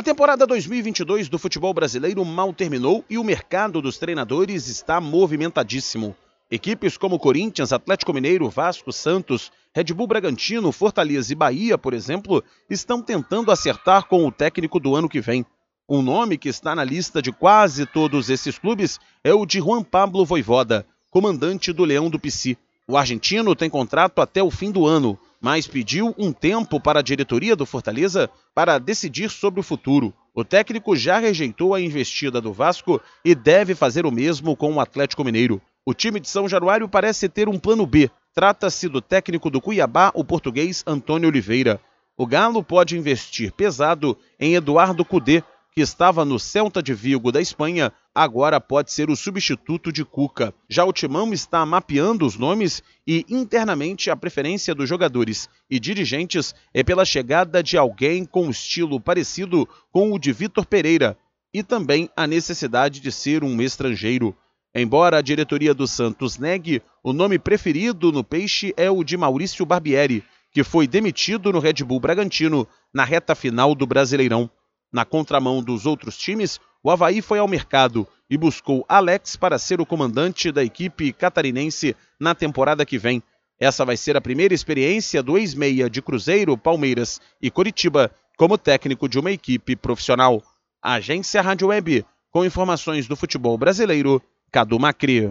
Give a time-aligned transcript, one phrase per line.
[0.00, 6.16] A temporada 2022 do futebol brasileiro mal terminou e o mercado dos treinadores está movimentadíssimo.
[6.50, 12.42] Equipes como Corinthians, Atlético Mineiro, Vasco, Santos, Red Bull Bragantino, Fortaleza e Bahia, por exemplo,
[12.70, 15.44] estão tentando acertar com o técnico do ano que vem.
[15.86, 19.82] Um nome que está na lista de quase todos esses clubes é o de Juan
[19.82, 22.56] Pablo Voivoda, comandante do Leão do Pici.
[22.88, 27.02] O argentino tem contrato até o fim do ano, mas pediu um tempo para a
[27.02, 30.12] diretoria do Fortaleza para decidir sobre o futuro.
[30.34, 34.80] O técnico já rejeitou a investida do Vasco e deve fazer o mesmo com o
[34.80, 35.60] Atlético Mineiro.
[35.84, 38.10] O time de São Januário parece ter um plano B.
[38.34, 41.80] Trata-se do técnico do Cuiabá, o português Antônio Oliveira.
[42.16, 47.40] O Galo pode investir pesado em Eduardo Cudê, que estava no Celta de Vigo da
[47.40, 50.52] Espanha, agora pode ser o substituto de Cuca.
[50.68, 56.54] Já o Timão está mapeando os nomes e internamente a preferência dos jogadores e dirigentes
[56.74, 61.16] é pela chegada de alguém com estilo parecido com o de Vitor Pereira
[61.52, 64.36] e também a necessidade de ser um estrangeiro.
[64.74, 69.66] Embora a diretoria do Santos negue, o nome preferido no Peixe é o de Maurício
[69.66, 74.50] Barbieri, que foi demitido no Red Bull Bragantino na reta final do Brasileirão.
[74.92, 79.80] Na contramão dos outros times, o Havaí foi ao mercado e buscou Alex para ser
[79.80, 83.22] o comandante da equipe catarinense na temporada que vem.
[83.58, 89.06] Essa vai ser a primeira experiência do ex-meia de Cruzeiro, Palmeiras e Coritiba como técnico
[89.08, 90.42] de uma equipe profissional.
[90.82, 95.30] Agência Rádio Web, com informações do futebol brasileiro, Cadu Macri.